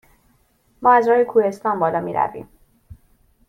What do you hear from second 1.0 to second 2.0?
راه کوهستان بالا